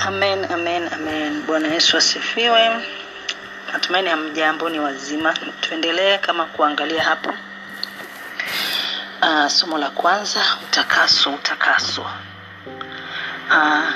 Amen, 0.00 0.44
amen, 0.50 0.88
amen. 0.92 1.42
Bwana 1.46 1.68
Yesu 1.68 1.96
asifiwe. 1.96 2.84
Natumaini 3.72 4.08
hamjambo, 4.08 4.68
ni 4.68 4.78
wazima. 4.80 5.34
Tuendelee 5.60 6.18
kama 6.18 6.44
kuangalia 6.44 7.02
hapo. 7.02 7.34
Uh, 9.22 9.46
somo 9.46 9.78
la 9.78 9.90
kwanza, 9.90 10.40
utakaso, 10.68 11.30
utakaso. 11.30 12.06
Uh, 13.50 13.90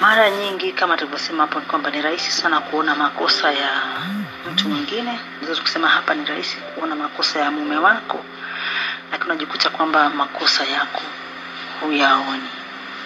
mara 0.00 0.30
nyingi 0.30 0.72
kama 0.72 0.96
tulivyosema 0.96 1.42
hapo 1.42 1.60
ni 1.60 1.66
kwamba 1.66 1.90
ni 1.90 2.02
rahisi 2.02 2.30
sana 2.30 2.60
kuona 2.60 2.94
makosa 2.94 3.52
ya 3.52 3.70
mtu 4.46 4.68
mwingine. 4.68 5.18
Naweza 5.42 5.62
kusema 5.62 5.88
hapa 5.88 6.14
ni 6.14 6.24
rahisi 6.24 6.56
kuona 6.56 6.94
makosa 6.96 7.40
ya 7.40 7.50
mume 7.50 7.76
wako, 7.76 8.24
lakini 9.12 9.30
unajikuta 9.30 9.70
kwamba 9.70 10.10
makosa 10.10 10.64
yako 10.64 11.02
huyaoni 11.80 12.48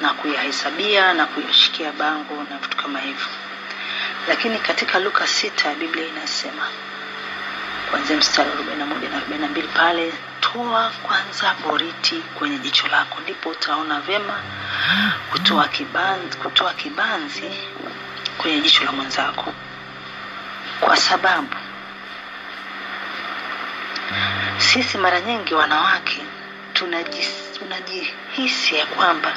na 0.03 0.13
kuyahesabia 0.13 1.15
na 1.15 1.27
kuyashikia 1.27 1.93
bango 1.93 2.35
na 2.51 2.59
vitu 2.59 2.77
kama 2.77 2.99
hivyo. 3.01 3.27
Lakini 4.29 4.59
katika 4.59 4.99
Luka 4.99 5.27
sita 5.27 5.75
Biblia 5.75 6.07
inasema 6.07 6.63
kuanzia 7.91 8.17
mstari 8.17 8.51
wa 8.51 8.77
na 8.77 8.87
moja 8.87 9.09
na 9.09 9.17
arobaini 9.17 9.43
na 9.45 9.49
mbili 9.51 9.69
pale, 9.69 10.13
toa 10.41 10.91
kwanza 11.03 11.55
boriti 11.67 12.15
kwenye 12.39 12.59
jicho 12.59 12.89
lako, 12.89 13.21
ndipo 13.21 13.49
utaona 13.49 14.01
vyema 14.01 14.41
kutoa 15.31 15.69
kibanzi, 15.69 16.37
kutoa 16.37 16.73
kibanzi 16.75 17.51
kwenye 18.39 18.61
jicho 18.61 18.85
la 18.85 18.93
mwenzako, 18.93 19.53
kwa 20.85 20.97
sababu 20.97 21.57
sisi 24.59 24.99
mara 24.99 25.21
nyingi 25.21 25.55
wanawake 25.55 26.23
tunajihisi 27.59 28.75
ya 28.77 28.87
kwamba 28.87 29.33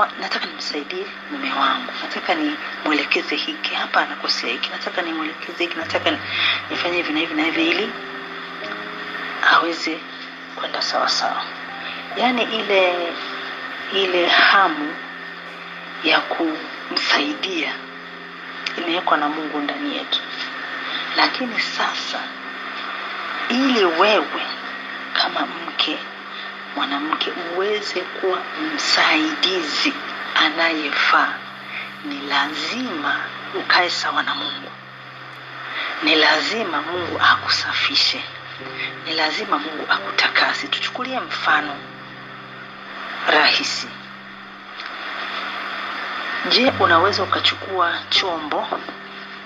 want, 0.00 0.18
nataka 0.20 0.46
nimsaidie 0.46 1.06
mume 1.30 1.52
wangu, 1.52 1.92
nataka 2.02 2.34
nimwelekeze 2.34 3.36
hiki 3.36 3.74
hapa, 3.74 4.00
anakosea 4.00 4.50
hiki, 4.52 4.70
nataka 4.70 5.02
nimwelekeze 5.02 5.64
hiki, 5.64 5.76
nataka 5.78 6.18
nifanye 6.70 6.96
hivi 6.96 7.12
na 7.12 7.20
hivi 7.20 7.34
na 7.34 7.42
hivi 7.42 7.68
ili 7.70 7.92
aweze 9.54 9.98
kwenda 10.56 10.82
sawa 10.82 11.08
sawa. 11.08 11.42
Yaani 12.16 12.42
ile 12.42 13.12
ile 13.94 14.26
hamu 14.28 14.94
ya 16.04 16.20
kumsaidia 16.20 17.74
imewekwa 18.78 19.16
na 19.16 19.28
Mungu 19.28 19.58
ndani 19.58 19.96
yetu, 19.96 20.20
lakini 21.16 21.60
sasa 21.60 22.20
ili 23.48 23.84
wewe 23.84 24.46
kama 25.12 25.40
mke 25.46 25.98
mwanamke 26.76 27.30
uweze 27.54 28.00
kuwa 28.00 28.38
msaidizi 28.74 29.92
anayefaa, 30.34 31.34
ni 32.04 32.20
lazima 32.28 33.16
ukae 33.54 33.90
sawa 33.90 34.22
na 34.22 34.34
Mungu. 34.34 34.70
Ni 36.02 36.14
lazima 36.14 36.82
Mungu 36.82 37.20
akusafishe, 37.32 38.24
ni 39.06 39.14
lazima 39.14 39.58
Mungu 39.58 39.86
akutakase. 39.88 40.66
Tuchukulie 40.66 41.20
mfano 41.20 41.76
rahisi. 43.30 43.88
Je, 46.48 46.72
unaweza 46.80 47.22
ukachukua 47.22 47.98
chombo, 48.10 48.68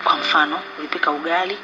kwa 0.04 0.16
mfano 0.16 0.60
ulipika 0.78 1.10
ugali 1.10 1.58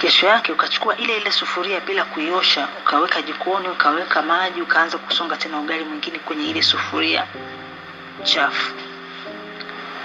kesho 0.00 0.26
yake 0.26 0.52
ukachukua 0.52 0.96
ile 0.96 1.16
ile 1.16 1.30
sufuria 1.30 1.80
bila 1.80 2.04
kuiosha 2.04 2.68
ukaweka 2.80 3.22
jikoni 3.22 3.68
ukaweka 3.68 4.22
maji 4.22 4.62
ukaanza 4.62 4.98
kusonga 4.98 5.36
tena 5.36 5.58
ugali 5.60 5.84
mwingine 5.84 6.18
kwenye 6.18 6.50
ile 6.50 6.62
sufuria 6.62 7.26
chafu. 8.22 8.72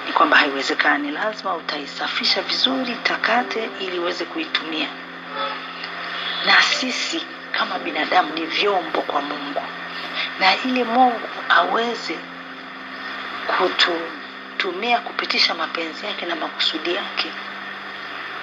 Ni 0.08 0.14
kwamba 0.14 0.38
haiwezekani. 0.38 1.12
Lazima 1.12 1.56
utaisafisha 1.56 2.42
vizuri 2.42 2.96
takate 3.04 3.70
ili 3.80 4.00
uweze 4.00 4.26
kuitumia. 4.26 4.88
Na 6.46 6.62
sisi 6.62 7.26
kama 7.52 7.80
binadamu 7.80 8.34
ni 8.34 8.46
vyombo 8.46 9.02
kwa 9.02 9.22
mungu. 9.22 9.62
Na 10.40 10.56
ili 10.66 10.84
mungu 10.84 11.20
aweze 11.50 12.18
kututumia 14.62 15.00
kupitisha 15.00 15.54
mapenzi 15.56 16.06
yake 16.06 16.26
na 16.26 16.36
makusudi 16.36 16.96
yake. 16.96 17.32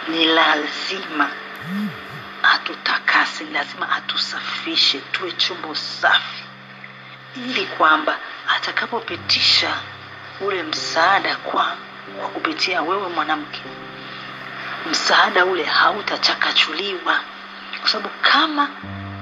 Ni 0.09 0.25
lazima 0.25 1.31
atutakase, 2.43 3.45
ni 3.45 3.51
lazima 3.53 3.91
atusafishe, 3.93 4.99
tuwe 5.13 5.33
chombo 5.33 5.75
safi, 5.75 6.45
ili 7.37 7.67
kwamba 7.67 8.19
atakapopitisha 8.57 9.75
ule 10.41 10.63
msaada 10.63 11.37
kwa 11.37 11.77
kwa 12.21 12.29
kupitia 12.29 12.83
wewe 12.83 13.09
mwanamke, 13.09 13.61
msaada 14.91 15.45
ule 15.45 15.65
hautachakachuliwa, 15.65 17.21
kwa 17.81 17.89
sababu 17.91 18.11
kama 18.23 18.69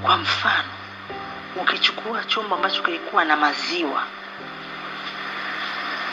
kwa 0.02 0.16
mfano 0.16 0.68
ukichukua 1.56 2.24
chombo 2.24 2.54
ambacho 2.54 2.82
kilikuwa 2.82 3.24
na 3.24 3.36
maziwa 3.36 4.02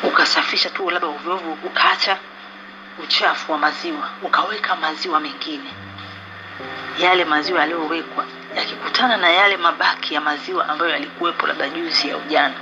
ukasafisha 0.04 0.70
tu 0.70 0.90
labda 0.90 1.08
uvyovu 1.08 1.58
ukaacha 1.64 2.18
uchafu 3.04 3.52
wa 3.52 3.58
maziwa 3.58 4.10
ukaweka 4.22 4.76
maziwa 4.76 5.20
mengine, 5.20 5.70
yale 7.00 7.26
maziwa 7.26 7.60
yaliyowekwa 7.60 8.26
yakikutana 8.56 9.18
na 9.18 9.30
yale 9.30 9.58
mabaki 9.58 10.14
ya 10.14 10.22
maziwa 10.22 10.70
ambayo 10.70 10.92
yalikuwepo 10.92 11.48
labda 11.48 11.70
juzi 11.70 12.10
ya 12.10 12.18
ujana, 12.18 12.54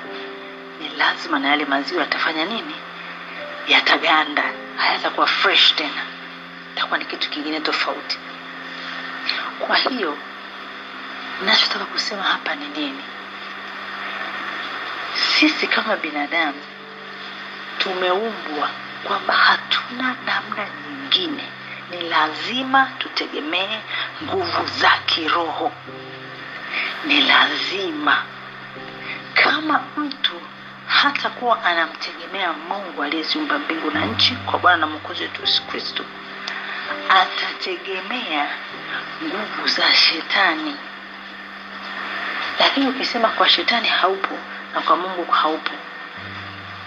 ni 0.81 0.89
lazima 0.89 1.39
na 1.39 1.47
yale 1.49 1.65
maziwa 1.65 2.01
yatafanya 2.01 2.45
nini? 2.45 2.75
Yataganda, 3.67 4.43
hayatakuwa 4.77 5.27
fresh 5.27 5.75
tena, 5.75 6.01
itakuwa 6.75 6.99
ni 6.99 7.05
kitu 7.05 7.29
kingine 7.29 7.59
tofauti. 7.59 8.17
Kwa 9.59 9.75
hiyo 9.75 10.17
nachotaka 11.45 11.85
kusema 11.85 12.23
hapa 12.23 12.55
ni 12.55 12.67
nini? 12.67 13.03
Sisi 15.15 15.67
kama 15.67 15.95
binadamu 15.95 16.59
tumeumbwa 17.83 18.69
kwamba 19.03 19.33
hatuna 19.33 20.15
namna 20.25 20.67
nyingine, 20.89 21.43
ni 21.91 22.01
lazima 22.09 22.89
tutegemee 22.99 23.79
nguvu 24.23 24.67
za 24.79 24.89
kiroho. 25.05 25.71
Ni 27.05 27.21
lazima 27.21 28.23
kama 29.33 29.83
mtu 29.97 30.41
hata 30.87 31.29
kuwa 31.29 31.63
anamtegemea 31.63 32.53
Mungu 32.53 33.03
aliyeziumba 33.03 33.59
mbingu 33.59 33.91
na 33.91 34.05
nchi 34.05 34.35
kwa 34.35 34.59
Bwana 34.59 34.77
na 34.77 34.87
Mwokozi 34.87 35.23
wetu 35.23 35.41
Yesu 35.41 35.63
Kristo, 35.67 36.03
atategemea 37.09 38.47
nguvu 39.23 39.67
za 39.67 39.91
shetani. 39.95 40.75
Lakini 42.59 42.87
ukisema 42.87 43.27
kwa 43.29 43.49
shetani 43.49 43.87
haupo 43.87 44.37
na 44.73 44.81
kwa 44.81 44.97
Mungu 44.97 45.31
haupo, 45.31 45.71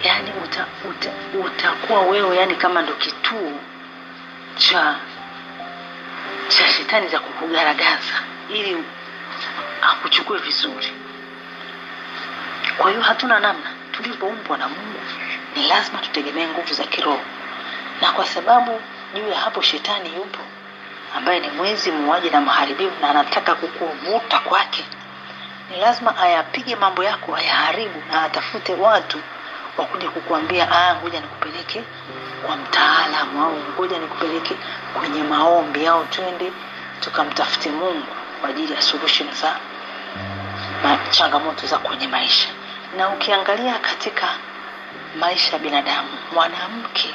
yani 0.04 0.32
uta, 0.44 0.66
uta, 0.90 1.10
utakuwa 1.46 2.00
wewe 2.02 2.36
yani 2.36 2.54
kama 2.54 2.82
ndo 2.82 2.92
kituo 2.92 3.52
cha 4.56 4.96
cha 6.48 6.70
shetani 6.70 7.08
za 7.08 7.18
kukugaragaza 7.18 8.14
ili 8.48 8.84
akuchukue 9.82 10.38
vizuri. 10.38 10.92
Kwa 12.78 12.90
hiyo 12.90 13.02
hatuna 13.02 13.40
namna, 13.40 13.70
tulipoumbwa 13.92 14.58
na 14.58 14.68
Mungu 14.68 15.00
ni 15.56 15.68
lazima 15.68 15.98
tutegemee 15.98 16.46
nguvu 16.46 16.74
za 16.74 16.84
kiroho, 16.84 17.20
na 18.00 18.12
kwa 18.12 18.26
sababu 18.26 18.80
juu 19.14 19.28
ya 19.28 19.38
hapo 19.38 19.62
shetani 19.62 20.14
yupo 20.16 20.38
ambaye 21.16 21.40
ni 21.40 21.48
mwizi, 21.50 21.90
muuaji 21.92 22.30
na 22.30 22.40
mharibifu, 22.40 22.92
na 23.00 23.10
anataka 23.10 23.54
kukuvuta 23.54 24.38
kwake, 24.38 24.84
ni 25.70 25.76
lazima 25.80 26.16
ayapige 26.16 26.76
mambo 26.76 27.04
yako, 27.04 27.36
ayaharibu 27.36 28.02
na 28.12 28.22
atafute 28.22 28.74
watu 28.74 29.18
wakuja 29.78 30.10
kukuambia 30.10 30.70
ah, 30.72 30.94
ngoja 30.94 31.20
nikupeleke 31.20 31.82
kwa 32.46 32.56
mtaalamu 32.56 33.44
au 33.44 33.56
ngoja 33.74 33.98
nikupeleke 33.98 34.56
kwenye 34.98 35.22
maombi 35.22 35.86
au 35.86 36.04
twende 36.04 36.52
tukamtafute 37.00 37.70
Mungu 37.70 38.06
kwa 38.40 38.48
ajili 38.50 38.72
ya 38.72 38.82
solution 38.82 39.28
za 39.34 39.56
changamoto 41.10 41.66
za 41.66 41.78
kwenye 41.78 42.08
maisha. 42.08 42.48
Na 42.96 43.08
ukiangalia 43.08 43.78
katika 43.78 44.28
maisha 45.18 45.52
ya 45.52 45.58
binadamu, 45.58 46.08
mwanamke 46.32 47.14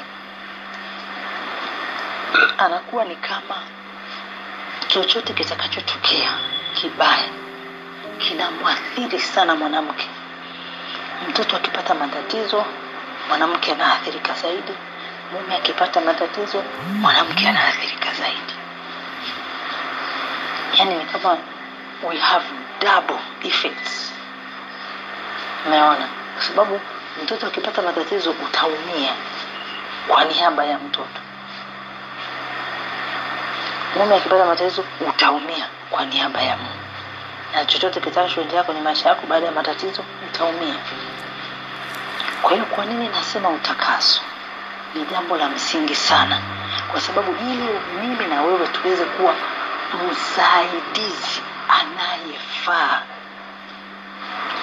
anakuwa 2.58 3.04
ni 3.04 3.16
kama 3.16 3.56
chochote 4.88 5.32
kitakachotokea 5.32 6.32
kibaya 6.74 7.28
kinamwathiri 8.18 9.18
sana 9.20 9.56
mwanamke 9.56 10.08
mtoto 11.28 11.56
akipata 11.56 11.94
matatizo 11.94 12.64
mwanamke 13.28 13.72
anaathirika 13.72 14.34
zaidi. 14.34 14.72
Mume 15.32 15.56
akipata 15.56 16.00
matatizo 16.00 16.62
mwanamke 17.00 17.48
anaathirika 17.48 18.12
zaidi. 18.14 18.54
Yani 20.78 20.94
ni 20.94 21.04
kama 21.04 21.38
we 22.08 22.16
have 22.16 22.44
double 22.80 23.18
effects. 23.42 24.12
Umeona? 25.66 26.08
Kwa 26.34 26.42
sababu 26.42 26.80
mtoto 27.22 27.46
akipata 27.46 27.82
matatizo 27.82 28.30
utaumia 28.30 29.12
kwa 30.08 30.24
niaba 30.24 30.64
ya 30.64 30.78
mtoto. 30.78 31.20
Mume 33.96 34.16
akipata 34.16 34.44
matatizo 34.46 34.84
utaumia 35.08 35.66
kwa 35.90 36.04
niaba 36.04 36.42
ya 36.42 36.56
mume 36.56 36.79
na 37.54 37.64
chochote 37.64 38.00
kitakachoendelea 38.00 38.62
kwenye 38.62 38.80
maisha 38.80 39.08
yako 39.08 39.26
baada 39.26 39.46
ya 39.46 39.52
matatizo 39.52 40.04
utaumia 40.28 40.74
kwa 42.42 42.50
hiyo 42.52 42.64
kwa 42.64 42.84
nini 42.86 43.08
nasema 43.08 43.48
utakaso? 43.48 44.22
Ni 44.94 45.04
jambo 45.04 45.36
la 45.36 45.48
msingi 45.48 45.94
sana. 45.94 46.38
Kwa 46.90 47.00
sababu 47.00 47.32
ili 47.32 47.68
mimi 48.00 48.26
na 48.26 48.42
wewe 48.42 48.66
tuweze 48.66 49.04
kuwa 49.04 49.34
msaidizi 50.10 51.42
anayefaa 51.68 53.02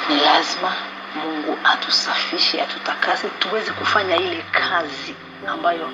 ni 0.09 0.15
lazima 0.19 0.73
mungu 1.15 1.57
atusafishe 1.63 2.61
atutakase 2.61 3.29
tuweze 3.29 3.71
kufanya 3.71 4.15
ile 4.15 4.45
kazi 4.51 5.15
ambayo 5.47 5.89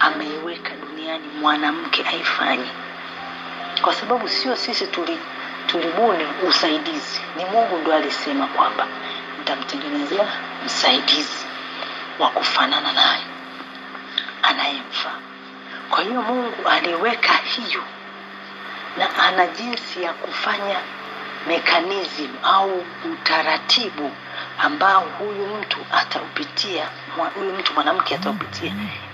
ameiweka 0.00 0.70
duniani 0.76 1.24
mwanamke 1.40 2.02
aifanye. 2.08 2.68
Kwa 3.82 3.94
sababu 3.94 4.28
sio 4.28 4.56
sisi 4.56 4.86
tuli 4.86 5.18
tulibuni 5.68 6.24
usaidizi. 6.48 7.20
Ni 7.36 7.44
mungu 7.44 7.78
ndo 7.78 7.94
alisema 7.94 8.46
kwamba 8.46 8.86
nitamtengenezea 9.38 10.26
msaidizi 10.66 11.46
wa 12.18 12.28
kufanana 12.30 12.92
naye 12.92 13.22
anayemfaa. 14.42 15.18
Kwa 15.90 16.02
hiyo 16.04 16.22
mungu 16.22 16.68
aliweka 16.68 17.32
hiyo 17.32 17.82
na 18.98 19.16
ana 19.24 19.46
jinsi 19.46 20.02
ya 20.02 20.12
kufanya 20.12 20.76
mekanism 21.46 22.28
au 22.42 22.84
utaratibu 23.12 24.10
ambao 24.58 25.00
huyu 25.18 25.46
mtu 25.46 25.78
ataupitia 25.92 26.88
huyu 27.34 27.52
mtu 27.52 27.74
mwanamke 27.74 28.14
ataupitia 28.14 28.72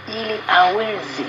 ili 0.09 0.41
aweze 0.49 1.25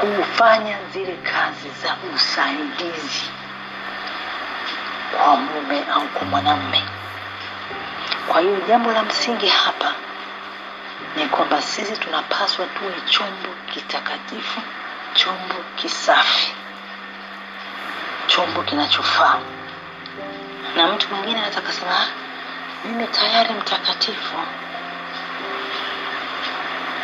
kufanya 0.00 0.78
zile 0.92 1.16
kazi 1.22 1.68
za 1.82 1.96
usaidizi 2.14 3.30
kwa 5.16 5.36
mume 5.36 5.84
au 5.94 6.08
kwa 6.08 6.26
mwanamume. 6.26 6.82
kwa 8.28 8.40
hiyo 8.40 8.60
jambo 8.68 8.92
la 8.92 9.02
msingi 9.02 9.48
hapa 9.48 9.92
ni 11.16 11.26
kwamba 11.26 11.62
sisi 11.62 11.96
tunapaswa 11.96 12.66
tuwe 12.66 12.94
chombo 13.10 13.48
kitakatifu 13.74 14.60
chombo 15.14 15.54
kisafi 15.76 16.52
chombo 18.26 18.62
kinachofaa. 18.62 19.38
Na 20.76 20.86
mtu 20.86 21.08
mwingine 21.08 21.38
anaweza 21.38 21.60
"Ah, 21.90 22.06
mimi 22.84 23.06
tayari 23.06 23.54
mtakatifu. 23.54 24.36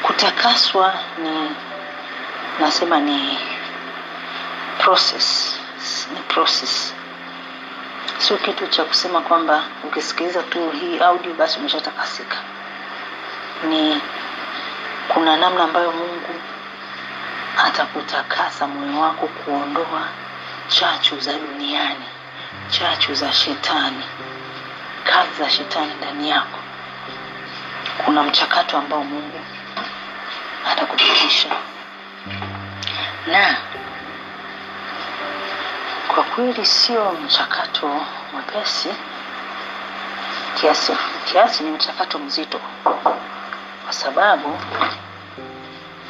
Kutakaswa 0.03 0.95
ni 1.19 1.51
nasema 2.61 3.01
ni 3.01 3.39
process 4.79 5.59
ni 6.15 6.21
process 6.21 6.95
sio 8.21 8.37
kitu 8.37 8.67
cha 8.67 8.85
kusema 8.85 9.21
kwamba 9.21 9.63
ukisikiliza 9.85 10.43
tu 10.43 10.71
hii 10.71 10.99
audio 10.99 11.35
basi 11.35 11.59
umeshatakasika. 11.59 12.37
Ni 13.69 14.01
kuna 15.09 15.37
namna 15.37 15.65
ambayo 15.65 15.93
mungu 15.93 16.35
atakutakasa 17.65 18.67
moyo 18.67 19.01
wako 19.01 19.27
kuondoa 19.27 20.09
chachu 20.69 21.21
za 21.21 21.33
duniani 21.33 22.05
chachu 22.69 23.15
za 23.15 23.33
shetani 23.33 24.05
kazi 25.05 25.31
za 25.39 25.51
shetani 25.51 25.95
ndani 25.95 26.31
yako. 26.31 26.59
Kuna 28.05 28.23
mchakato 28.23 28.79
ambao 28.79 29.05
mungu 29.05 29.41
atakupitisha 30.73 31.49
kweli 36.41 36.67
sio 36.67 37.13
mchakato 37.13 38.01
mwepesi. 38.33 38.89
Kiasi 40.55 40.93
kiasi 41.25 41.65
ni 41.65 41.71
mchakato 41.71 42.19
mzito. 42.19 42.61
Kwa 43.85 43.93
sababu 43.93 44.59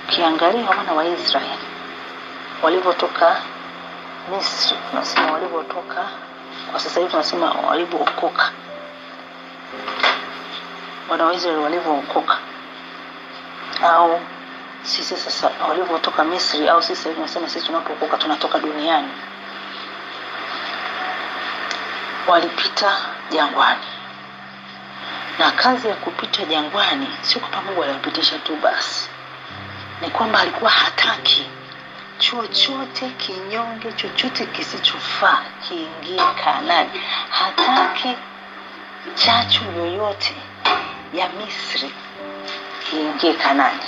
ukiangalia 0.08 0.68
wana 0.68 0.92
wa 0.92 1.04
israeli 1.04 1.66
walivyotoka 2.62 3.36
misri 4.36 4.76
tunasema 4.90 5.32
walivyotoka 5.32 6.08
kwa 6.70 6.80
sasa 6.80 7.00
hivi 7.00 7.10
tunasema 7.10 7.50
walivyookoka 7.50 8.50
wana 11.08 11.24
wa 11.24 11.34
israeli 11.34 11.62
walivyookoka 11.62 12.38
au 13.82 14.20
sisi 14.82 15.16
sasa 15.16 15.50
walivyotoka 15.68 16.24
misri 16.24 16.68
au 16.68 16.82
sisi 16.82 17.08
tunasema 17.08 17.48
sisi 17.48 17.66
tunapookoka 17.66 18.16
tunatoka 18.16 18.58
duniani 18.58 19.08
walipita 22.30 22.96
jangwani. 23.30 23.86
Na 25.38 25.50
kazi 25.50 25.88
ya 25.88 25.94
kupita 25.94 26.44
jangwani 26.44 27.06
sio 27.20 27.40
kwamba 27.40 27.62
mungu 27.62 27.82
aliwapitisha 27.82 28.38
tu 28.38 28.56
basi. 28.56 29.08
Ni 30.00 30.10
kwamba 30.10 30.40
alikuwa 30.40 30.70
hataki 30.70 31.46
chochote 32.18 33.08
kinyonge 33.08 33.92
chochote 33.92 34.46
kisichofaa 34.46 35.38
kiingie 35.68 36.22
kanani. 36.44 36.90
Hataki 37.30 38.16
chachu 39.14 39.64
yoyote 39.76 40.34
ya 41.14 41.28
misri 41.28 41.92
iingie 42.92 43.32
kanani 43.34 43.80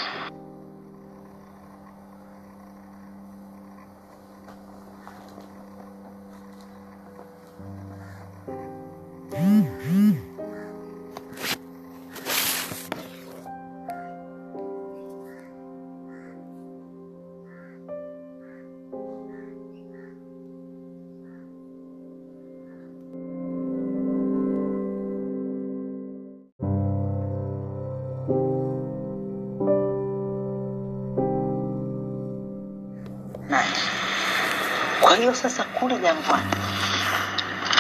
kwa 35.01 35.17
hiyo 35.17 35.35
sasa 35.35 35.65
kule 35.65 35.99
jangwani 35.99 36.51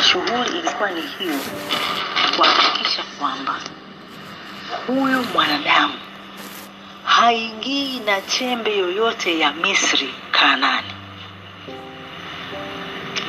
shughuli 0.02 0.58
ilikuwa 0.58 0.90
ni 0.90 1.00
hiyo 1.00 1.38
kuhakikisha 2.36 3.02
kwamba 3.18 3.54
huyu 4.86 5.22
mwanadamu 5.34 5.94
haingii 7.04 8.00
na 8.00 8.20
chembe 8.20 8.76
yoyote 8.78 9.38
ya 9.38 9.52
misri 9.52 10.14
kanani 10.30 10.92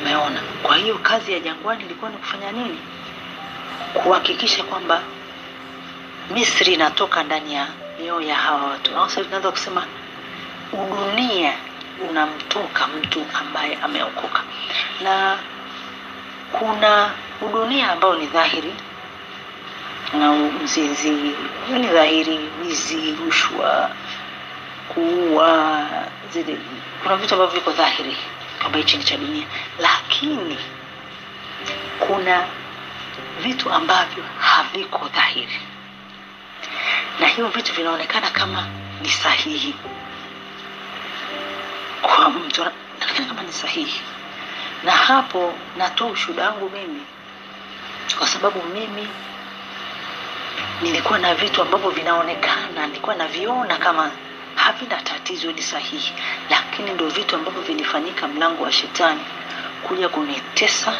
umeona? 0.04 0.40
Kwa 0.62 0.76
hiyo 0.76 0.98
kazi 0.98 1.32
ya 1.32 1.40
jangwani 1.40 1.84
ilikuwa 1.84 2.10
ni 2.10 2.16
kufanya 2.16 2.52
nini? 2.52 2.78
Kuhakikisha 4.02 4.62
kwamba 4.64 5.02
misri 6.30 6.72
inatoka 6.74 7.22
ndani 7.22 7.54
ya 7.54 7.66
mioyo 7.98 8.20
ya 8.28 8.36
hawa 8.36 8.64
watu. 8.64 8.90
Tunaweza 9.24 9.50
kusema 9.50 9.86
udunia 10.72 11.52
unamtoka 12.10 12.86
mtu 12.86 13.24
ambaye 13.34 13.78
ameokoka. 13.82 14.42
Na 15.02 15.38
kuna 16.52 17.10
udunia 17.40 17.92
ambao 17.92 18.14
ni 18.16 18.26
dhahiri 18.26 18.74
na 20.12 20.32
mzizi 20.32 21.10
ni 21.78 21.86
dhahiri 21.86 22.40
wizi 22.62 23.12
rushwa 23.24 23.90
kuua 24.88 25.86
kuna 27.02 27.16
vitu 27.16 27.34
ambavyo 27.34 27.46
viko 27.60 27.70
dhahiri 27.70 28.16
kwamba 28.60 28.78
hichi 28.78 28.96
ni 28.96 29.04
cha 29.04 29.16
dunia. 29.16 29.46
Lakini 29.78 30.58
kuna 32.00 32.44
vitu 33.42 33.72
ambavyo 33.72 34.24
haviko 34.38 35.08
dhahiri 35.14 35.60
na 37.20 37.26
hivyo 37.26 37.48
vitu 37.48 37.72
vinaonekana 37.74 38.30
kama 38.30 38.66
ni 39.02 39.08
sahihi. 39.08 39.74
Kwa 42.02 42.30
mtu 42.30 42.62
anaonekana 42.62 43.28
kama 43.28 43.42
ni 43.42 43.52
sahihi. 43.52 44.00
Na 44.84 44.90
hapo 44.92 45.54
natoa 45.76 46.08
ushuhuda 46.08 46.44
wangu 46.50 46.70
mimi. 46.70 47.02
Kwa 48.18 48.26
sababu 48.26 48.62
mimi 48.62 49.08
nilikuwa 50.82 51.18
na 51.18 51.34
vitu 51.34 51.62
ambavyo 51.62 51.90
vinaonekana 51.90 52.86
nilikuwa 52.86 53.14
naviona 53.14 53.76
kama 53.76 54.10
havina 54.54 54.96
tatizo 54.96 55.52
ni 55.52 55.62
sahihi. 55.62 56.12
Lakini 56.50 56.90
ndio 56.90 57.08
vitu 57.08 57.36
ambavyo 57.36 57.62
vilifanyika 57.62 58.28
mlango 58.28 58.64
wa 58.64 58.72
shetani. 58.72 59.20
Kuja 59.82 60.08
kunitesa 60.08 60.92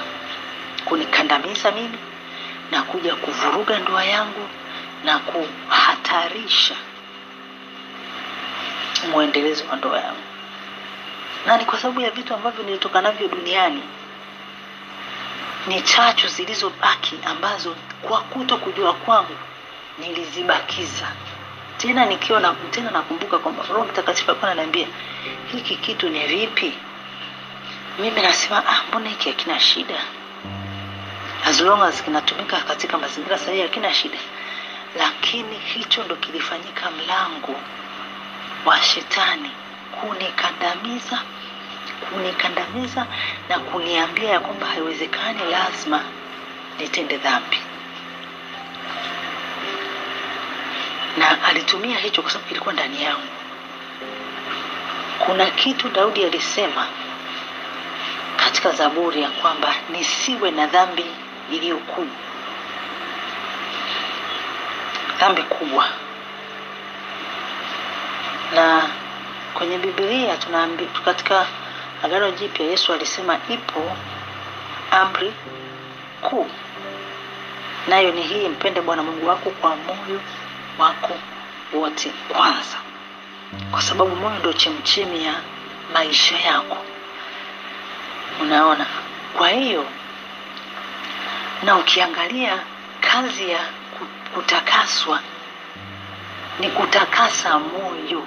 kunikandamiza 0.85 1.71
mimi 1.73 1.99
na 2.71 2.83
kuja 2.83 3.15
kuvuruga 3.15 3.79
ndoa 3.79 4.05
yangu 4.05 4.49
na 5.05 5.19
kuhatarisha 5.19 6.75
mwendelezo 9.11 9.65
wa 9.71 9.77
ndoa 9.77 10.01
yangu. 10.01 10.23
Na 11.47 11.57
ni 11.57 11.65
kwa 11.65 11.79
sababu 11.79 12.01
ya 12.01 12.11
vitu 12.11 12.35
ambavyo 12.35 12.65
nilitoka 12.65 13.01
navyo 13.03 13.29
duniani 13.29 13.83
ni 15.67 15.83
chachu 15.83 16.29
zilizobaki 16.29 17.19
ambazo 17.25 17.77
kwa 18.03 18.21
kuto 18.21 18.57
kujua 18.57 18.93
kwangu 18.95 19.37
nilizibakiza. 19.99 21.09
Tena 21.79 22.05
nikiwa 22.07 22.41
na 22.41 22.55
tena 22.71 22.91
nakumbuka 22.91 23.39
kwamba 23.39 23.65
roho 23.69 23.85
mtakatifu 23.85 24.31
alikuwa 24.31 24.51
ananiambia 24.53 24.87
hiki 25.53 25.77
kitu 25.77 26.09
ni 26.09 26.27
vipi? 26.27 26.73
Mimi 27.99 28.23
nasema 28.23 28.67
ah 28.67 28.83
mbona 28.89 29.09
hiki 29.11 29.29
hakina 29.29 29.61
shida? 29.61 30.01
As 31.45 31.61
long 31.61 31.83
as 31.83 32.03
kinatumika 32.03 32.57
katika 32.61 32.99
mazingira 32.99 33.39
sahihi 33.39 33.63
hakina 33.63 33.95
shida 33.95 34.19
lakini 34.99 35.59
hicho 35.59 36.05
ndo 36.05 36.17
kilifanyika 36.17 36.91
mlango 36.91 37.55
wa 38.65 38.83
shetani 38.83 39.51
kunikandamiza 40.01 41.23
kunikandamiza 42.11 43.07
na 43.49 43.59
kuniambia 43.59 44.31
ya 44.31 44.41
kwamba 44.41 44.67
haiwezekani 44.67 45.41
lazima 45.51 46.01
nitende 46.79 47.17
dhambi. 47.17 47.59
Na 51.17 51.43
alitumia 51.45 51.99
hicho 51.99 52.23
kwa 52.23 52.31
sababu 52.31 52.49
kilikuwa 52.49 52.73
ndani 52.75 53.03
yangu. 53.05 53.29
Kuna 55.19 55.47
kitu 55.51 55.89
daudi 55.89 56.25
alisema 56.25 56.87
katika 58.37 58.71
zaburi 58.73 59.23
ya 59.23 59.31
kwamba 59.31 59.75
nisiwe 59.91 60.51
na 60.51 60.67
dhambi 60.67 61.05
iliyo 61.53 61.77
kuu 61.77 62.09
dhambi 65.21 65.43
kubwa. 65.43 65.85
Na 68.55 68.83
kwenye 69.55 69.79
bibilia 69.79 70.37
katika 71.05 71.47
agano 72.05 72.31
jipya 72.31 72.67
yesu 72.67 72.93
alisema 72.93 73.39
ipo 73.49 73.97
amri 74.91 75.33
kuu. 76.23 76.51
Nayo 77.89 78.11
ni 78.13 78.23
hii 78.23 78.49
mpende 78.49 78.81
bwana 78.81 79.03
mungu 79.03 79.27
wako 79.27 79.51
kwa 79.51 79.77
moyo 79.77 80.21
wako 80.79 81.13
wote 81.73 82.13
kwanza. 82.29 82.77
Kwa 83.71 83.83
sababu 83.83 84.17
moyo 84.17 84.39
ndio 84.39 84.53
chemchemi 84.53 85.25
ya 85.25 85.35
maisha 85.93 86.39
yako. 86.39 86.77
Unaona? 88.41 88.87
Kwa 89.39 89.49
hiyo 89.49 89.87
na 91.63 91.77
ukiangalia 91.77 92.59
kazi 93.01 93.51
ya 93.51 93.61
kutakaswa. 94.35 95.21
Ni 96.61 96.69
kutakasa 96.71 97.59
moyo. 97.59 98.23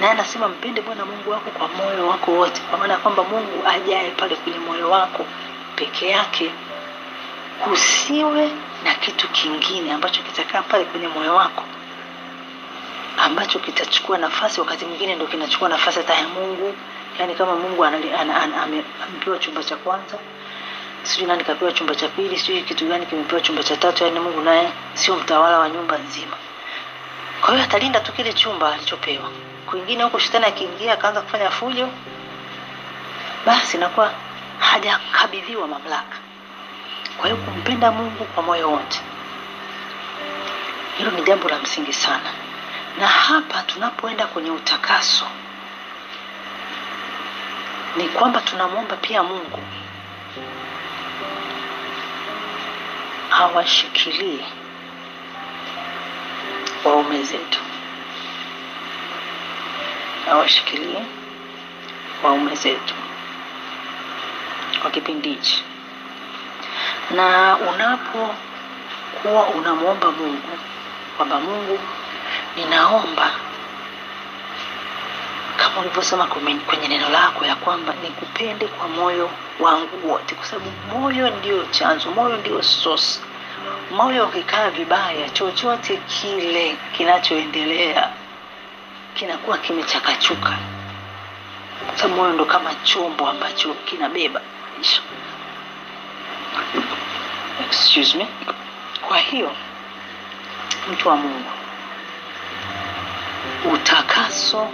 Naye 0.00 0.12
anasema 0.12 0.48
mpende 0.48 0.80
bwana 0.80 1.04
mungu 1.04 1.30
wako 1.30 1.50
kwa 1.50 1.68
moyo 1.68 2.08
wako 2.08 2.30
wote. 2.32 2.60
Kwa 2.70 2.78
maana 2.78 2.92
ya 2.92 2.98
kwamba 3.00 3.24
mungu 3.24 3.66
ajaye 3.68 4.10
pale 4.10 4.36
kwenye 4.36 4.58
moyo 4.58 4.90
wako 4.90 5.26
peke 5.76 6.08
yake 6.08 6.50
kusiwe 7.64 8.50
na 8.84 8.94
kitu 8.94 9.28
kingine 9.28 9.92
ambacho 9.92 10.22
kitakaa 10.22 10.62
pale 10.62 10.84
kwenye 10.84 11.08
moyo 11.08 11.34
wako 11.34 11.64
ambacho 13.18 13.58
kitachukua 13.58 14.18
nafasi 14.18 14.60
wakati 14.60 14.84
mwingine 14.84 15.14
ndo 15.14 15.26
kinachukua 15.26 15.68
nafasi 15.68 15.98
hata 15.98 16.14
ya 16.14 16.28
mungu. 16.28 16.74
Yaani 17.18 17.34
kama 17.34 17.56
mungu 17.56 17.84
amepewa 17.84 19.38
chumba 19.38 19.64
cha 19.64 19.76
kwanza 19.76 20.18
sijui 21.02 21.26
nani 21.26 21.44
kapewa 21.44 21.72
chumba 21.72 21.94
cha 21.94 22.08
pili 22.08 22.38
sijui 22.38 22.62
kitu 22.62 22.86
gani 22.88 23.06
kimepewa 23.06 23.40
chumba 23.40 23.62
cha 23.62 23.76
tatu 23.76 24.04
yaani 24.04 24.20
mungu 24.20 24.40
naye 24.40 24.72
sio 24.94 25.16
mtawala 25.16 25.58
wa 25.58 25.68
nyumba 25.68 25.98
nzima. 25.98 26.36
Kwa 27.40 27.50
hiyo 27.54 27.64
atalinda 27.64 28.00
tu 28.00 28.12
kile 28.12 28.32
chumba 28.32 28.74
alichopewa. 28.74 29.30
Kwingine 29.66 30.02
huko 30.02 30.18
shetani 30.18 30.46
akiingia 30.46 30.92
akaanza 30.92 31.20
kufanya 31.20 31.50
fujo 31.50 31.88
basi 33.46 33.76
inakuwa 33.76 34.12
hajakabidhiwa 34.58 35.68
mamlaka. 35.68 36.16
Kwa 37.16 37.28
hiyo 37.28 37.36
kumpenda 37.42 37.90
mungu 37.90 38.24
kwa 38.24 38.42
moyo 38.42 38.70
wote 38.70 39.00
hilo 40.98 41.10
ni 41.10 41.22
jambo 41.22 41.48
la 41.48 41.58
msingi 41.58 41.92
sana. 41.92 42.30
Na 42.98 43.06
hapa 43.06 43.62
tunapoenda 43.62 44.26
kwenye 44.26 44.50
utakaso 44.50 45.24
ni 47.96 48.08
kwamba 48.08 48.40
tunamwomba 48.40 48.96
pia 48.96 49.22
mungu 49.22 49.58
awashikilie 53.30 54.44
waume 56.84 57.22
zetu. 57.22 57.58
Awashikilie 60.30 61.02
waume 62.24 62.54
zetu 62.54 62.94
kwa 64.82 64.90
kipindi 64.90 65.28
hichi. 65.28 65.64
Na 67.10 67.56
unapokuwa 67.56 69.46
unamwomba 69.56 70.10
mungu 70.10 70.58
kwamba 71.16 71.40
mungu 71.40 71.78
ninaomba 72.56 73.30
ulivyosema 75.80 76.26
kwenye 76.66 76.88
neno 76.88 77.08
lako 77.08 77.44
ya 77.44 77.56
kwamba 77.56 77.94
nikupende 78.02 78.66
kwa 78.66 78.88
moyo 78.88 79.30
wangu 79.60 80.10
wote. 80.10 80.34
Kwa 80.34 80.46
sababu 80.46 80.70
moyo 80.98 81.30
ndio 81.30 81.64
chanzo 81.64 82.10
moyo 82.10 82.36
ndio 82.36 82.62
source. 82.62 83.20
Moyo 83.90 84.24
ukikaa 84.26 84.70
vibaya 84.70 85.30
chochote 85.30 85.96
kile 85.96 86.76
kinachoendelea 86.96 88.08
kinakuwa 89.14 89.58
kimechakachuka. 89.58 90.58
Sababu 91.94 92.16
moyo 92.16 92.32
ndo 92.32 92.44
kama 92.44 92.74
chombo 92.74 93.28
ambacho 93.28 93.74
kinabeba 93.74 94.40
excuse 97.66 98.16
me. 98.18 98.26
Kwa 99.08 99.18
hiyo 99.18 99.50
mtu 100.92 101.08
wa 101.08 101.16
mungu 101.16 101.50
utakaso 103.74 104.68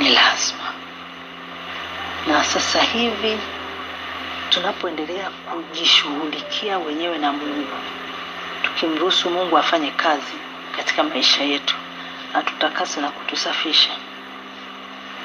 ni 0.00 0.08
lazima. 0.10 0.72
Na 2.26 2.44
sasa 2.44 2.80
hivi 2.82 3.38
tunapoendelea 4.48 5.30
kujishughulikia 5.30 6.78
wenyewe 6.78 7.18
na 7.18 7.32
mungu 7.32 7.76
tukimruhusu 8.62 9.30
mungu 9.30 9.58
afanye 9.58 9.90
kazi 9.90 10.34
katika 10.76 11.02
maisha 11.02 11.44
yetu 11.44 11.74
atutakase 12.34 13.00
na 13.00 13.08
kutusafisha. 13.10 13.90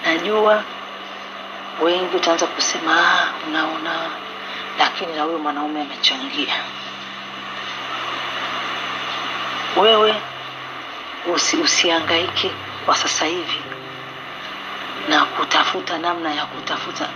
Najua 0.05 0.63
wengi 1.81 2.15
utaanza 2.15 2.47
kusema 2.47 2.99
ah, 2.99 3.27
unaona 3.47 4.09
lakini 4.79 5.13
na 5.13 5.23
huyo 5.23 5.39
mwanaume 5.39 5.81
amechangia. 5.81 6.55
Wewe 9.77 10.15
usi, 11.33 11.57
usiangaike 11.57 12.51
kwa 12.85 12.95
sasa 12.95 13.25
hivi 13.25 13.61
na 15.09 15.25
kutafuta 15.25 15.97
namna 15.97 16.33
ya 16.33 16.45
kutafuta. 16.45 17.09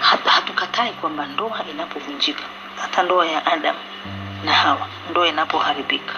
Hatukatai 0.00 0.92
kwamba 0.92 1.26
ndoa 1.26 1.64
inapovunjika 1.70 2.42
hata 2.82 3.02
ndoa 3.02 3.26
ya 3.26 3.46
adam 3.46 3.76
na 4.44 4.52
hawa 4.52 4.88
ndoa 5.10 5.28
inapoharibika 5.28 6.14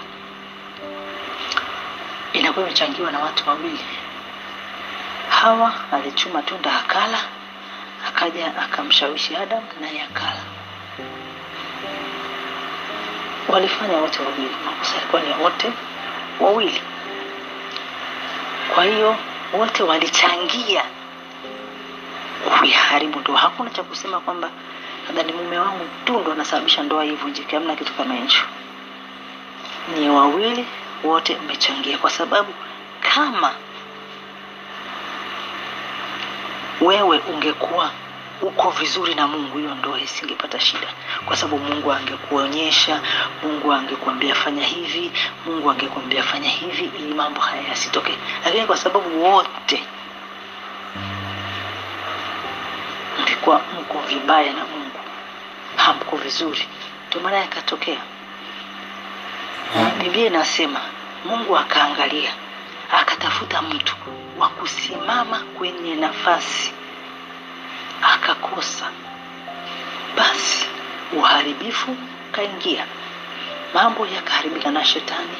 inakuwa 2.33 2.67
imechangiwa 2.67 3.11
na 3.13 3.19
watu 3.19 3.49
wawili. 3.49 3.85
Hawa 5.29 5.73
alichuma 5.93 6.43
tunda 6.43 6.77
akala 6.79 7.19
akaja 8.09 8.57
akamshawishi 8.63 9.37
adam 9.37 9.63
naye 9.81 10.03
akala. 10.03 10.41
Walifanya 13.49 13.97
wote 13.97 14.23
wawili 14.23 14.57
makosa 14.65 14.95
yalikuwa 14.95 15.23
ni 15.23 15.43
wote 15.45 15.73
wawili. 16.41 16.83
Kwa 18.75 18.85
hiyo 18.85 19.17
wote 19.53 19.83
walichangia 19.83 20.83
kuiharibu 22.45 23.21
ndoa. 23.21 23.39
Hakuna 23.39 23.71
cha 23.71 23.83
kusema 23.83 24.21
kwamba 24.21 24.51
nadhani 25.09 25.33
mume 25.33 25.59
wangu 25.59 25.85
tu 26.05 26.19
ndo 26.21 26.33
anasababisha 26.33 26.83
ndoa 26.83 27.05
ivunjike. 27.05 27.57
Hamna 27.57 27.77
kitu 27.77 27.93
kama 27.93 28.15
hicho. 28.15 28.43
Ni 29.99 30.11
wawili 30.11 30.65
wote 31.05 31.37
mmechangia. 31.45 31.99
Kwa 31.99 32.11
sababu 32.11 32.55
kama 33.15 33.51
wewe 36.81 37.19
ungekuwa 37.19 37.91
uko 38.43 38.71
vizuri 38.71 39.15
na 39.15 39.27
mungu 39.27 39.59
hiyo 39.59 39.75
ndoa 39.75 40.01
isingepata 40.01 40.61
shida. 40.61 40.87
Kwa 41.27 41.37
sababu 41.37 41.59
mungu 41.59 41.93
angekuonyesha 41.93 43.01
mungu 43.43 43.73
angekuambia 43.73 44.35
fanya 44.35 44.65
hivi 44.65 45.13
mungu 45.47 45.71
angekuambia 45.71 46.23
fanya 46.23 46.49
hivi 46.49 46.91
ili 46.99 47.15
mambo 47.15 47.41
haya 47.41 47.63
yasitokee 47.69 48.17
lakini 48.45 48.67
kwa 48.67 48.77
sababu 48.77 49.25
wote 49.25 49.85
mlikuwa 53.45 53.61
mko 53.81 53.99
vibaya 54.09 54.53
na 54.53 54.65
mungu. 54.65 54.99
Hamko 55.77 56.17
vizuri. 56.17 56.69
Ndio 57.09 57.21
maana 57.21 57.37
yakatokea. 57.37 58.01
Biblia 59.99 60.27
inasema 60.27 60.81
mungu 61.25 61.59
akaangalia 61.59 62.33
akatafuta 62.93 63.63
mtu 63.63 63.97
wa 64.39 64.49
kusimama 64.49 65.39
kwenye 65.39 65.95
nafasi 65.95 66.73
akakosa. 68.03 68.91
Basi 70.17 70.67
uharibifu 71.13 71.97
kaingia 72.33 72.87
mambo 73.75 74.07
yakaharibika 74.07 74.71
na 74.71 74.85
shetani 74.85 75.37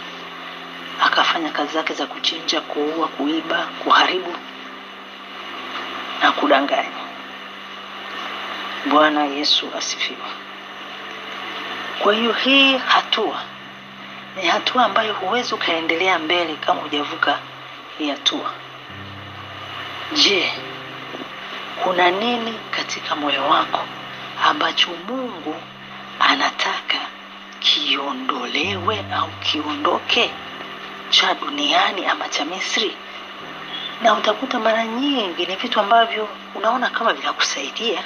akafanya 1.05 1.51
kazi 1.51 1.73
zake 1.75 1.95
za 1.95 2.07
kuchinja 2.07 2.61
kuua 2.61 3.09
kuiba 3.09 3.67
kuharibu 3.85 4.37
na 6.23 6.33
kudanganya 6.33 6.94
bwana 8.87 9.25
yesu 9.25 9.71
asifiwe. 9.79 10.29
Kwa 12.03 12.15
hiyo 12.15 12.33
hii 12.33 12.77
hatua 12.77 13.43
ni 14.37 14.47
hatua 14.49 14.85
ambayo 14.85 15.15
huwezi 15.15 15.55
ukaendelea 15.55 16.19
mbele 16.19 16.57
kama 16.57 16.81
hujavuka 16.81 17.39
hii 17.99 18.11
hatua. 18.11 18.51
Je 20.13 20.53
kuna 21.83 22.11
nini 22.11 22.55
katika 22.71 23.17
moyo 23.17 23.45
wako 23.49 23.81
ambacho 24.45 24.89
mungu 25.09 25.57
anataka 26.21 26.99
kiondolewe 27.61 29.05
au 29.15 29.29
kiondoke 29.29 30.31
cha 31.11 31.35
duniani 31.35 32.07
ama 32.07 32.29
cha 32.29 32.45
misri? 32.45 32.97
Na 34.03 34.15
utakuta 34.15 34.61
mara 34.61 34.85
nyingi 34.87 35.47
ni 35.47 35.57
vitu 35.57 35.81
ambavyo 35.81 36.29
unaona 36.55 36.91
kama 36.91 37.13
vinakusaidia 37.13 38.03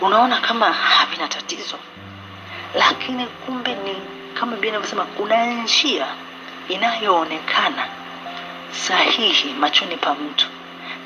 unaona 0.00 0.40
kama 0.40 0.72
havina 0.72 1.28
tatizo. 1.28 1.78
Lakini 2.74 3.26
kumbe 3.26 3.74
ni 3.74 3.96
kama 4.34 4.52
biblia 4.52 4.70
inavyosema 4.70 5.04
kuna 5.04 5.46
njia 5.46 6.06
inayoonekana 6.68 7.86
sahihi 8.72 9.52
machoni 9.52 9.96
pa 9.96 10.14
mtu. 10.14 10.46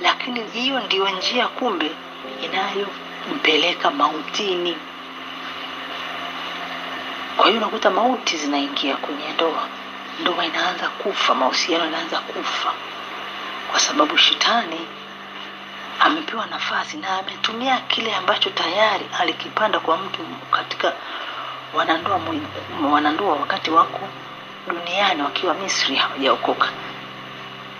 Lakini 0.02 0.40
hiyo 0.52 0.80
ndiyo 0.80 1.08
njia 1.08 1.48
kumbe 1.48 1.90
inayompeleka 2.44 3.90
mautini. 3.90 4.76
Kwa 7.36 7.46
hiyo 7.46 7.58
unakuta 7.58 7.90
mauti 7.90 8.36
zinaingia 8.36 8.96
kwenye 8.96 9.32
ndoa. 9.34 9.68
Ndoa 10.20 10.44
inaanza 10.46 10.88
kufa 10.88 11.34
mahusiano 11.34 11.84
yanaanza 11.84 12.18
kufa. 12.18 12.72
Kwa 13.70 13.80
sababu 13.80 14.18
shetani 14.18 14.80
amepewa 16.00 16.46
nafasi 16.46 16.96
na 16.96 17.18
ametumia 17.18 17.80
kile 17.80 18.14
ambacho 18.14 18.50
tayari 18.50 19.06
alikipanda 19.20 19.80
kwa 19.80 19.96
mtu 19.96 20.20
katika 20.50 20.92
wanandoa 21.74 22.20
wanandoa 22.92 23.32
wakati 23.36 23.70
wako 23.70 24.08
duniani 24.68 25.22
wakiwa 25.22 25.54
misri 25.54 25.96
hawajaokoka. 25.96 26.68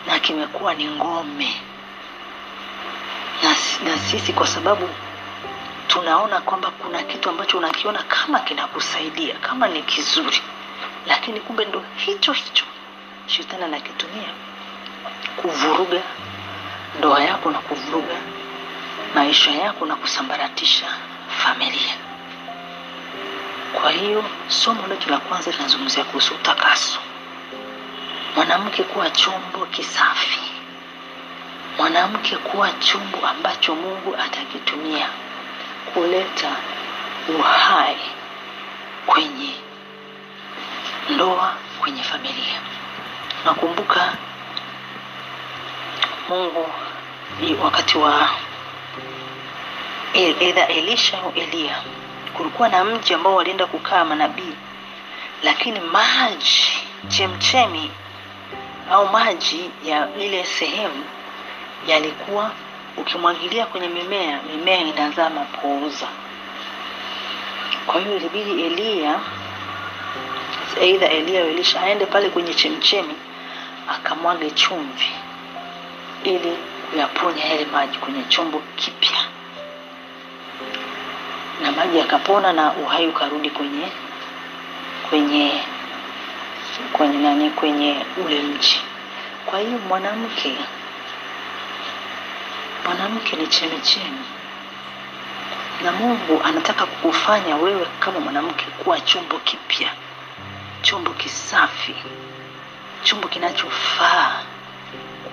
Na 0.07 0.19
kimekuwa 0.19 0.75
ni 0.75 0.87
ngome. 0.89 1.61
Na, 3.43 3.49
na 3.91 3.99
sisi 3.99 4.33
kwa 4.33 4.47
sababu 4.47 4.89
tunaona 5.87 6.41
kwamba 6.41 6.71
kuna 6.71 7.03
kitu 7.03 7.31
ambacho 7.31 7.59
unakiona 7.59 8.03
kama 8.03 8.41
kinakusaidia 8.41 9.35
kama 9.35 9.69
ni 9.69 9.83
kizuri. 9.83 10.43
Lakini 11.07 11.41
kumbe 11.41 11.65
ndo 11.65 11.83
hicho 11.97 12.33
hicho. 12.33 12.65
Shetani 13.27 13.65
anakitumia 13.65 14.29
kuvuruga 15.37 16.03
ndoa 16.99 17.23
yako 17.25 17.51
na 17.51 17.59
kuvuruga. 17.59 18.17
Maisha 19.15 19.51
yako 19.51 19.87
na 19.87 19.97
kusambaratisha 19.97 20.87
familia. 21.29 21.95
Kwa 23.73 23.91
hiyo 23.91 24.25
somo 24.49 24.87
letu 24.87 25.11
la 25.11 25.19
kwanza 25.19 25.51
linazungumzia 25.51 26.05
kuhusu 26.05 26.35
utakaso. 26.35 26.99
Mwanamke 28.37 28.83
kuwa 28.83 29.11
chombo 29.11 29.67
kisafi. 29.71 30.41
Mwanamke 31.79 32.37
kuwa 32.37 32.73
chombo 32.73 33.19
ambacho 33.27 33.75
mungu 33.75 34.17
atakitumia 34.17 35.07
kuleta 35.95 36.51
uhai 37.39 37.97
kwenye 39.07 39.55
ndoa 41.11 41.53
kwenye 41.81 42.03
familia. 42.03 42.61
Nakumbuka 43.45 44.13
mungu 46.29 46.67
wakati 47.63 47.99
wa 47.99 48.29
edha 50.15 50.69
elisha 50.69 51.19
au 51.23 51.33
eliya 51.35 51.83
kulikuwa 52.37 52.69
na 52.69 52.85
mji 52.85 53.15
ambao 53.15 53.35
walienda 53.35 53.67
kukaa 53.67 54.05
manabii 54.05 54.55
lakini 55.43 55.81
maji 55.81 56.69
chemchemi 57.09 57.91
au 58.91 59.09
maji 59.09 59.71
ya 59.85 60.09
ile 60.21 60.45
sehemu 60.45 61.05
yalikuwa 61.87 62.51
ukimwagilia 62.97 63.67
kwenye 63.67 63.89
mimea 63.89 64.41
mimea 64.43 64.79
inazaa 64.81 65.31
mapooza. 65.31 66.09
kwa 67.87 68.01
hiyo 68.01 68.17
ilibidi 68.17 68.63
Elia 68.63 69.21
aidha 70.81 71.09
Elia 71.09 71.41
elisha 71.41 71.81
aende 71.81 72.07
pale 72.07 72.29
kwenye 72.31 72.55
chemchemi 72.55 73.15
akamwage 73.89 74.51
chumvi 74.51 75.11
ili 76.25 76.59
kuyaponya 76.91 77.45
yale 77.45 77.65
maji 77.65 77.99
kwenye 77.99 78.23
chombo 78.25 78.63
kipya. 78.77 79.19
Na 81.63 81.73
maji 81.73 81.99
yakapona 81.99 82.53
na 82.53 82.73
uhai 82.73 83.07
ukarudi 83.09 83.51
kwenye 83.51 83.89
kwenye 85.09 85.53
kwenye 86.93 87.19
nani 87.19 87.51
kwenye 87.51 87.97
ule 88.27 88.43
mji. 88.43 88.81
Kwa 89.47 89.59
hiyo 89.59 89.79
mwanamke 89.89 90.57
mwanamke 92.85 93.37
ni 93.37 93.47
chemichemi. 93.47 94.25
Na 95.85 95.93
mungu 95.93 96.41
anataka 96.45 96.87
kukufanya 96.87 97.57
wewe 97.57 97.87
kama 98.01 98.21
mwanamke 98.21 98.65
kuwa 98.65 99.01
chombo 99.01 99.39
kipya 99.39 99.89
chombo 100.83 101.11
kisafi 101.11 101.95
chombo 103.03 103.29
kinachofaa 103.29 104.43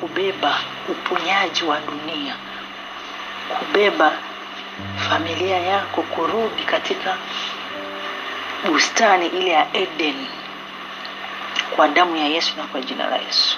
kubeba 0.05 0.59
uponyaji 0.89 1.63
wa 1.63 1.79
dunia 1.79 2.35
kubeba 3.57 4.11
familia 5.09 5.57
yako 5.57 6.01
kurudi 6.01 6.63
katika 6.63 7.17
bustani 8.65 9.27
ile 9.27 9.49
ya 9.49 9.67
eden 9.77 10.27
kwa 11.75 11.87
damu 11.87 12.15
ya 12.15 12.27
yesu 12.27 12.53
na 12.57 12.63
kwa 12.63 12.81
jina 12.81 13.07
la 13.07 13.15
yesu. 13.17 13.57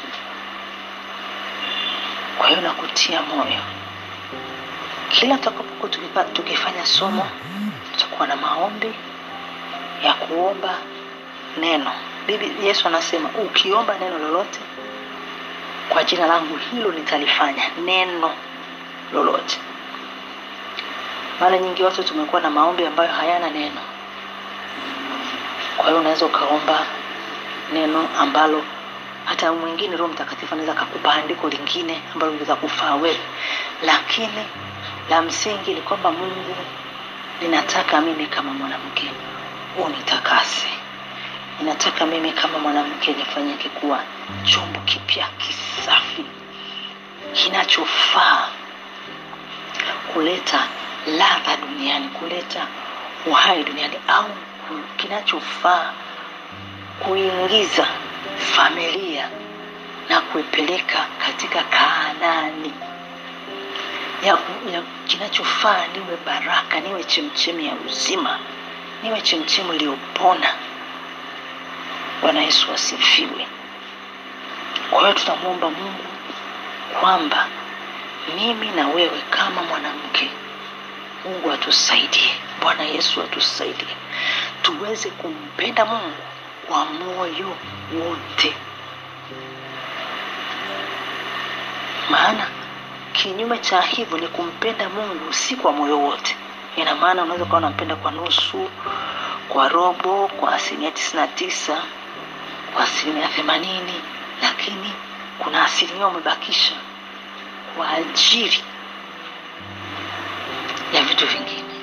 Kwa 2.38 2.48
hiyo 2.48 2.62
nakutia 2.62 3.22
moyo. 3.22 3.62
Kila 5.10 5.38
tutakapokuwa 5.38 6.24
tukifanya 6.24 6.86
somo 6.86 7.28
tutakuwa 7.92 8.28
na 8.28 8.36
maombi 8.36 8.94
ya 10.04 10.14
kuomba 10.14 10.78
neno. 11.60 11.92
Bibi 12.28 12.52
yesu 12.68 12.88
anasema 12.88 13.30
ukiomba 13.30 13.98
neno 14.00 14.18
lolote 14.18 14.60
kwa 15.98 16.04
jina 16.04 16.28
langu 16.28 16.58
hilo 16.58 16.92
nitalifanya 16.92 17.64
neno 17.86 18.32
lolote. 19.14 19.58
Mara 21.40 21.58
nyingi 21.58 21.84
watu 21.84 22.04
tumekuwa 22.04 22.42
na 22.42 22.50
maombi 22.50 22.86
ambayo 22.86 23.12
hayana 23.12 23.50
neno. 23.50 23.82
Kwa 25.78 25.86
hiyo 25.86 26.00
unaweza 26.00 26.26
ukaomba 26.26 26.86
neno 27.74 28.10
ambalo 28.20 28.64
hata 29.26 29.54
mwingine 29.54 29.98
roho 29.98 30.12
mtakatifu 30.14 30.54
anaweza 30.54 30.72
akakupa 30.72 31.14
andiko 31.14 31.50
lingine 31.50 32.02
ambalo 32.14 32.32
linaweza 32.32 32.56
kufaa 32.56 32.96
wewe. 32.96 33.20
Lakini 33.84 34.46
la 35.10 35.22
msingi 35.22 35.74
ni 35.74 35.82
kwamba 35.82 36.12
mungu 36.12 36.56
ninataka 37.42 38.02
mimi 38.02 38.26
kama 38.28 38.54
mwanamke 38.54 39.12
unitakase 39.86 40.77
ninataka 41.60 42.06
mimi 42.06 42.32
kama 42.32 42.60
mwanamke 42.60 43.14
nifanyike 43.14 43.70
kuwa 43.70 44.00
chombo 44.44 44.80
kipya 44.80 45.28
kisafi 45.38 46.26
kinachofaa 47.34 48.48
kuleta 50.14 50.68
ladha 51.08 51.58
duniani 51.58 52.08
kuleta 52.08 52.68
uhai 53.26 53.64
duniani 53.64 53.96
au 54.08 54.26
kinachofaa 54.98 55.92
kuingiza 57.00 57.88
familia 58.38 59.30
na 60.10 60.22
kuipeleka 60.22 61.06
katika 61.26 61.64
kaanani. 61.64 62.74
Ya, 64.24 64.38
ya 64.74 64.82
kinachofaa 65.08 65.88
niwe 65.94 66.18
baraka 66.26 66.80
niwe 66.80 67.04
chemchemi 67.04 67.66
ya 67.68 67.74
uzima 67.88 68.40
niwe 69.04 69.22
chemchemi 69.22 69.76
iliyopona 69.76 70.54
bwana 72.22 72.42
yesu 72.42 72.72
asifiwe. 72.74 73.48
Kwa 74.90 75.00
hiyo 75.02 75.14
tunamwomba 75.14 75.70
mungu 75.70 76.04
kwamba 77.00 77.48
mimi 78.36 78.68
na 78.72 78.88
wewe 78.88 79.22
kama 79.30 79.62
mwanamke 79.64 80.30
mungu 81.26 81.52
atusaidie 81.52 82.32
bwana 82.62 82.84
yesu 82.84 83.22
atusaidie. 83.22 83.96
Tuweze 84.62 85.10
kumpenda 85.10 85.86
mungu 85.86 86.16
kwa 86.68 86.86
moyo 86.86 87.48
wote. 87.94 88.56
Maana 92.10 92.48
kinyume 93.14 93.58
cha 93.58 93.82
hivyo 93.82 94.18
ni 94.18 94.28
kumpenda 94.28 94.90
mungu 94.90 95.34
si 95.34 95.56
kwa 95.56 95.72
moyo 95.72 96.00
wote. 96.00 96.36
Ina 96.76 96.96
maana 96.96 97.24
unaweza 97.24 97.44
ukawa 97.44 97.58
unampenda 97.60 97.96
kwa 97.96 98.12
nusu 98.12 98.70
kwa 99.50 99.68
robo 99.70 100.28
kwa 100.28 100.56
asilimia 100.56 100.92
tisini 100.92 101.22
na 101.22 101.28
tisa 101.28 101.84
kwa 102.78 102.86
asilimia 102.86 103.28
themanini 103.28 104.02
lakini 104.42 104.94
kuna 105.40 105.66
asilimia 105.66 106.08
umebakisha 106.08 106.74
kwa 107.78 107.90
ajili 107.90 108.64
ya 110.94 111.04
vitu 111.04 111.28
vingine. 111.28 111.74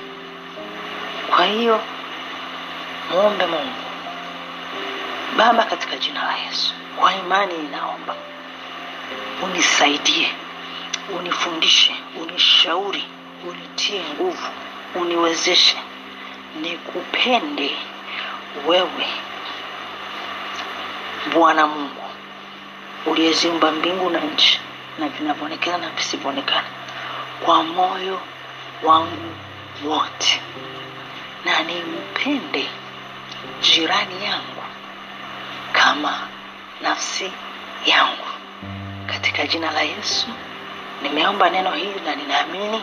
Kwa 1.30 1.44
hiyo 1.46 1.80
muombe 3.10 3.46
mungu. 3.46 3.84
Baba 5.36 5.64
katika 5.64 5.96
jina 5.96 6.24
la 6.24 6.36
yesu 6.36 6.74
kwa 6.96 7.14
imani 7.14 7.58
ninaomba 7.58 8.14
unisaidie 9.42 10.32
unifundishe 11.18 11.94
unishauri 12.22 13.04
unitie 13.48 14.02
nguvu 14.14 14.48
uniwezeshe 14.94 15.76
nikupende 16.60 17.76
wewe 18.66 19.06
bwana 21.32 21.66
mungu 21.66 22.02
uliyeziumba 23.06 23.72
mbingu 23.72 24.10
na 24.10 24.20
nchi 24.20 24.60
na 24.98 25.08
vinavyoonekana 25.08 25.78
na 25.78 25.88
visivyoonekana 25.88 26.68
kwa 27.44 27.62
moyo 27.62 28.20
wangu 28.82 29.34
wote 29.84 30.40
na 31.44 31.62
nimpende 31.62 32.68
jirani 33.60 34.24
yangu 34.24 34.62
kama 35.72 36.28
nafsi 36.80 37.32
yangu. 37.86 38.26
Katika 39.06 39.46
jina 39.46 39.70
la 39.70 39.80
yesu 39.82 40.26
nimeomba 41.02 41.50
neno 41.50 41.70
hili 41.70 42.00
na 42.04 42.14
ninaamini 42.14 42.82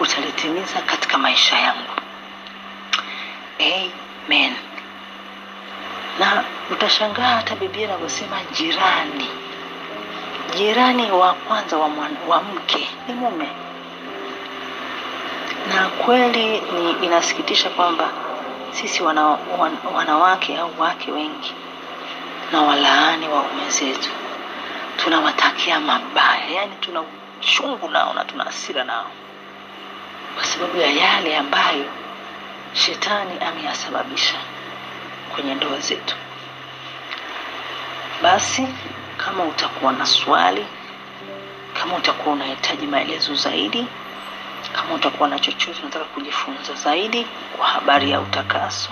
utalitimiza 0.00 0.80
katika 0.80 1.18
maisha 1.18 1.58
yangu. 1.58 1.90
Amen 3.60 4.54
na 6.18 6.44
utashangaa 6.70 7.34
hata 7.36 7.56
biblia 7.56 7.84
inavyosema 7.84 8.36
jirani. 8.56 9.28
Jirani 10.56 11.10
wa 11.10 11.32
kwanza 11.34 11.76
wa, 11.78 11.88
mwan, 11.88 12.16
wa 12.28 12.42
mke 12.42 12.88
ni 13.08 13.14
mume. 13.14 13.48
Na 15.74 15.88
kweli 15.88 16.60
ni 16.60 16.90
inasikitisha 17.06 17.70
kwamba 17.70 18.08
sisi 18.72 19.02
wana, 19.02 19.26
wan, 19.58 19.76
wanawake 19.94 20.56
au 20.58 20.70
wake 20.80 21.12
wengi 21.12 21.54
na 22.52 22.62
walaani 22.62 23.28
waume 23.28 23.70
zetu. 23.70 24.10
Tunawatakia 24.96 25.80
mabaya 25.80 26.46
yaani 26.54 26.72
tuna 26.80 27.02
uchungu 27.40 27.88
nao 27.90 28.14
na 28.14 28.24
tuna 28.24 28.44
hasira 28.44 28.84
nao. 28.84 29.06
Kwa 30.34 30.44
sababu 30.44 30.76
ya 30.78 30.86
yale 30.90 31.36
ambayo 31.36 31.84
shetani 32.72 33.38
ameyasababisha 33.48 34.34
kwenye 35.34 35.54
ndoa 35.54 35.78
zetu. 35.80 36.16
Basi 38.22 38.68
kama 39.16 39.44
utakuwa 39.44 39.92
na 39.92 40.06
swali 40.06 40.66
kama 41.80 41.96
utakuwa 41.96 42.34
unahitaji 42.34 42.86
maelezo 42.86 43.34
zaidi 43.34 43.86
kama 44.72 44.94
utakuwa 44.94 45.28
na 45.28 45.38
chochote 45.38 45.80
unataka 45.82 46.04
kujifunza 46.04 46.74
zaidi 46.74 47.26
kwa 47.56 47.66
habari 47.66 48.10
ya 48.10 48.20
utakaso 48.20 48.90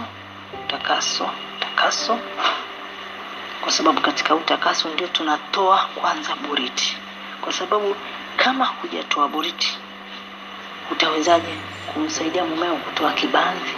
utakaso 0.64 1.30
utakaso 1.56 2.18
kwa 3.60 3.72
sababu 3.72 4.00
katika 4.00 4.34
utakaso 4.34 4.88
ndio 4.88 5.06
tunatoa 5.06 5.88
kwanza 5.94 6.34
boriti 6.48 6.96
kwa 7.40 7.52
sababu 7.52 7.96
kama 8.36 8.64
hujatoa 8.64 9.28
boriti 9.28 9.78
utawezaje 10.90 11.54
kumsaidia 11.94 12.44
mumeo 12.44 12.76
kutoa 12.76 13.12
kibanzi? 13.12 13.74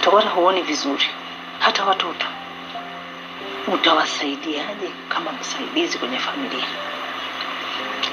Utakuwa 0.00 0.22
huoni 0.22 0.62
vizuri 0.62 1.06
hata 1.58 1.84
watoto 1.84 2.26
utawasaidiaje 3.66 4.90
kama 5.08 5.32
msaidizi 5.32 5.98
kwenye 5.98 6.18
familia? 6.18 6.66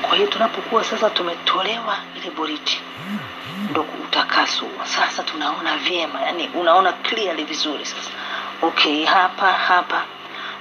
Kwa 0.01 0.15
hiyo 0.15 0.27
tunapokuwa 0.27 0.83
sasa 0.83 1.09
tumetolewa 1.09 1.97
ile 2.17 2.29
boriti 2.31 2.81
ndo 3.69 3.81
utakaswa 4.03 4.67
sasa 4.83 5.23
tunaona 5.23 5.77
vyema 5.77 6.21
yani 6.21 6.47
unaona 6.53 6.93
clearly 6.93 7.43
vizuri 7.43 7.85
sasa. 7.85 8.09
Okay 8.61 9.05
hapa 9.05 9.51
hapa 9.51 10.03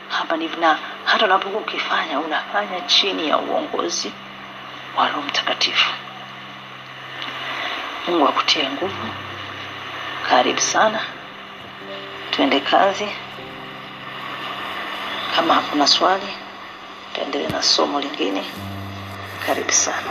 hapa 0.08 0.36
na 0.36 0.78
hata 1.04 1.24
unapokuwa 1.24 1.62
ukifanya 1.62 2.20
unafanya 2.20 2.80
chini 2.80 3.28
ya 3.28 3.38
uongozi 3.38 4.12
wa 4.96 5.08
roho 5.08 5.22
mtakatifu. 5.22 5.90
Mungu 8.08 8.28
akutie 8.28 8.68
nguvu 8.70 9.06
karibu 10.28 10.60
sana 10.60 11.00
tuende 12.32 12.60
kazi. 12.60 13.08
Kama 15.36 15.54
hakuna 15.54 15.86
swali 15.86 16.28
tuendelee 17.14 17.48
na 17.48 17.62
somo 17.62 18.00
lingine. 18.00 18.44
Karibu 19.46 19.72
sana 19.72 20.10